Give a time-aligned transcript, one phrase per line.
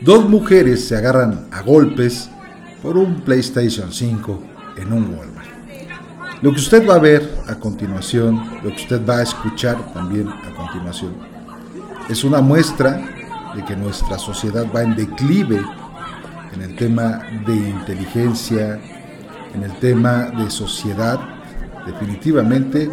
[0.00, 2.30] Dos mujeres se agarran a golpes
[2.82, 4.42] por un PlayStation 5
[4.76, 5.48] en un Walmart.
[6.40, 10.28] Lo que usted va a ver a continuación, lo que usted va a escuchar también
[10.28, 11.16] a continuación,
[12.08, 12.92] es una muestra
[13.56, 15.60] de que nuestra sociedad va en declive
[16.52, 18.80] en el tema de inteligencia,
[19.52, 21.18] en el tema de sociedad.
[21.86, 22.88] Definitivamente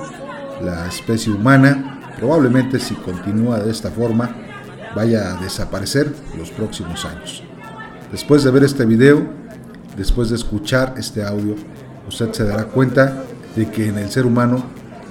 [0.64, 4.45] la especie humana probablemente si continúa de esta forma
[4.96, 7.44] vaya a desaparecer los próximos años.
[8.12, 9.28] Después de ver este video,
[9.98, 11.56] después de escuchar este audio,
[12.08, 13.24] usted se dará cuenta
[13.56, 14.64] de que en el ser humano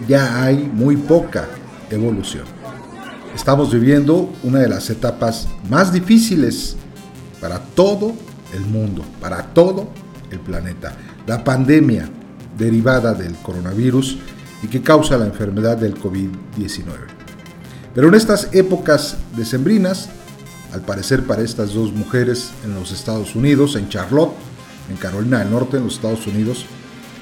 [0.09, 1.47] ya hay muy poca
[1.91, 2.45] evolución.
[3.35, 6.77] Estamos viviendo una de las etapas más difíciles
[7.41, 8.15] para todo
[8.55, 9.89] el mundo, para todo
[10.31, 10.95] el planeta.
[11.27, 12.09] La pandemia
[12.57, 14.19] derivada del coronavirus
[14.63, 17.14] y que causa la enfermedad del COVID-19.
[17.95, 20.09] Pero en estas épocas decembrinas,
[20.73, 24.35] al parecer para estas dos mujeres en los Estados Unidos, en Charlotte,
[24.91, 26.67] en Carolina del Norte, en los Estados Unidos,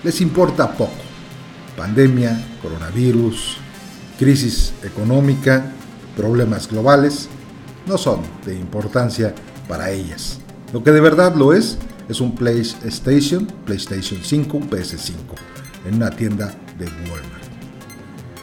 [0.03, 0.93] les importa poco.
[1.77, 3.59] Pandemia, coronavirus,
[4.19, 5.73] crisis económica,
[6.17, 7.28] problemas globales,
[7.87, 9.34] no son de importancia
[9.69, 10.39] para ellas.
[10.73, 11.77] Lo que de verdad lo es
[12.09, 15.15] es un PlayStation, PlayStation 5, un PS5,
[15.87, 17.42] en una tienda de Walmart.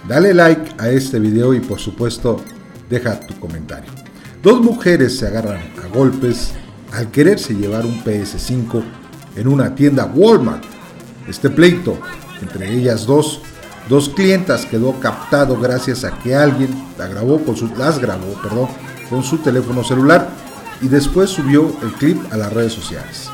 [0.08, 2.42] Dale like a este video y por supuesto
[2.90, 3.92] deja tu comentario.
[4.42, 6.52] Dos mujeres se agarran a golpes
[6.92, 8.84] al quererse llevar un PS5
[9.36, 10.64] en una tienda Walmart.
[11.28, 12.00] Este pleito
[12.42, 13.42] entre ellas dos,
[13.88, 18.70] dos clientas quedó captado gracias a que alguien la grabó con su, las grabó perdón,
[19.10, 20.30] con su teléfono celular
[20.82, 23.30] y después subió el clip a las redes sociales.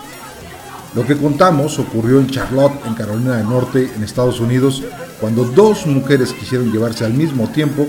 [0.95, 4.83] Lo que contamos ocurrió en Charlotte, en Carolina del Norte, en Estados Unidos,
[5.19, 7.85] cuando dos mujeres quisieron llevarse al mismo tiempo,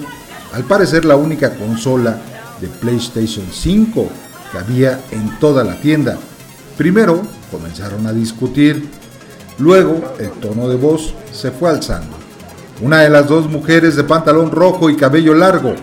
[0.53, 2.19] al parecer la única consola
[2.61, 4.09] de PlayStation 5
[4.51, 6.19] que había en toda la tienda.
[6.77, 8.89] Primero comenzaron a discutir,
[9.59, 12.17] luego el tono de voz se fue alzando.
[12.83, 15.75] Una de las dos mujeres de pantalón rojo y cabello largo,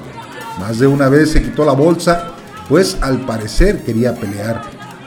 [0.59, 2.33] más de una vez se quitó la bolsa
[2.69, 4.61] pues al parecer quería pelear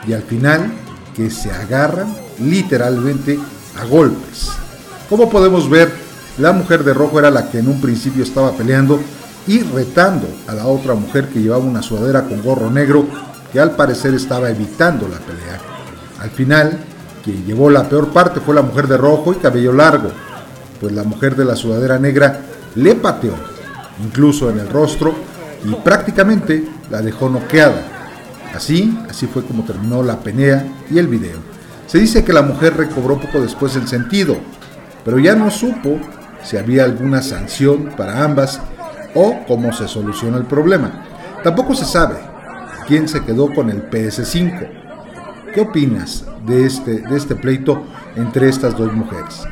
[0.06, 0.72] y al final
[1.16, 3.38] que se agarran literalmente
[3.80, 4.50] a golpes.
[5.08, 5.90] Como podemos ver,
[6.38, 9.00] la mujer de rojo era la que en un principio estaba peleando
[9.46, 13.06] y retando a la otra mujer que llevaba una sudadera con gorro negro
[13.52, 15.58] que al parecer estaba evitando la pelea.
[16.20, 16.78] Al final,
[17.24, 20.10] quien llevó la peor parte fue la mujer de rojo y cabello largo,
[20.80, 22.40] pues la mujer de la sudadera negra
[22.74, 23.32] le pateó,
[24.04, 25.14] incluso en el rostro,
[25.64, 27.95] y prácticamente la dejó noqueada.
[28.56, 31.38] Así, así fue como terminó la pelea y el video.
[31.86, 34.36] Se dice que la mujer recobró poco después el sentido,
[35.04, 35.98] pero ya no supo
[36.42, 38.60] si había alguna sanción para ambas
[39.14, 41.04] o cómo se solucionó el problema.
[41.44, 42.16] Tampoco se sabe
[42.88, 44.68] quién se quedó con el PS5.
[45.54, 47.84] ¿Qué opinas de este, de este pleito
[48.16, 49.46] entre estas dos mujeres?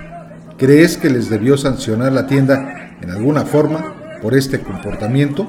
[0.57, 5.49] ¿Crees que les debió sancionar la tienda en alguna forma por este comportamiento?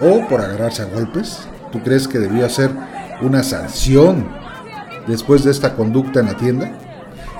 [0.00, 1.40] o por agarrarse a golpes?
[1.72, 2.70] ¿Tú crees que debió hacer
[3.22, 4.28] una sanción
[5.06, 6.72] después de esta conducta en la tienda?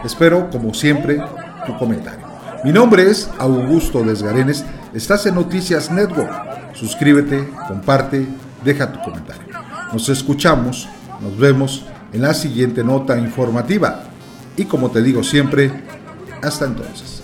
[0.04, 1.22] Espero, como siempre,
[1.66, 2.26] tu comentario.
[2.64, 4.64] Mi nombre es Augusto Desgarenes,
[4.94, 6.74] estás en Noticias Network.
[6.74, 8.26] Suscríbete, comparte,
[8.64, 9.42] deja tu comentario.
[9.92, 10.88] Nos escuchamos,
[11.20, 14.04] nos vemos en la siguiente nota informativa.
[14.56, 15.72] Y como te digo siempre,
[16.42, 17.19] hasta entonces.